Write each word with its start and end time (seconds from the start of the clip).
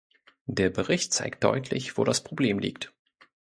Dieser 0.47 0.71
Bericht 0.71 1.13
zeigt 1.13 1.43
deutlich, 1.43 1.95
wo 1.95 2.03
das 2.03 2.23
Problem 2.23 2.57
liegt. 2.57 2.91